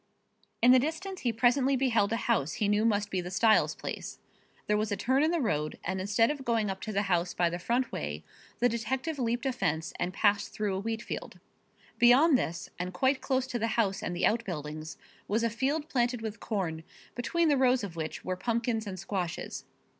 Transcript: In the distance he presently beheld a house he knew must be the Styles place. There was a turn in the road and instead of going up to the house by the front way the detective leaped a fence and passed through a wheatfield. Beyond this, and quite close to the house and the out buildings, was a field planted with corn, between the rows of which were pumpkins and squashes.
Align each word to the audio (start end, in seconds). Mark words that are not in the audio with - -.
In 0.63 0.71
the 0.71 0.79
distance 0.79 1.21
he 1.21 1.31
presently 1.31 1.75
beheld 1.75 2.11
a 2.11 2.15
house 2.17 2.53
he 2.53 2.67
knew 2.67 2.85
must 2.85 3.11
be 3.11 3.21
the 3.21 3.29
Styles 3.29 3.75
place. 3.75 4.17
There 4.65 4.75
was 4.75 4.91
a 4.91 4.97
turn 4.97 5.21
in 5.21 5.29
the 5.29 5.39
road 5.39 5.77
and 5.83 6.01
instead 6.01 6.31
of 6.31 6.43
going 6.43 6.71
up 6.71 6.81
to 6.81 6.91
the 6.91 7.03
house 7.03 7.35
by 7.35 7.51
the 7.51 7.59
front 7.59 7.91
way 7.91 8.23
the 8.57 8.67
detective 8.67 9.19
leaped 9.19 9.45
a 9.45 9.53
fence 9.53 9.93
and 9.99 10.11
passed 10.11 10.51
through 10.53 10.73
a 10.73 10.79
wheatfield. 10.81 11.39
Beyond 11.99 12.35
this, 12.35 12.71
and 12.79 12.95
quite 12.95 13.21
close 13.21 13.45
to 13.45 13.59
the 13.59 13.67
house 13.77 14.01
and 14.01 14.15
the 14.15 14.25
out 14.25 14.43
buildings, 14.43 14.97
was 15.27 15.43
a 15.43 15.51
field 15.51 15.87
planted 15.87 16.23
with 16.23 16.39
corn, 16.39 16.83
between 17.13 17.47
the 17.47 17.55
rows 17.55 17.83
of 17.83 17.95
which 17.95 18.25
were 18.25 18.35
pumpkins 18.35 18.87
and 18.87 18.97
squashes. 18.97 19.65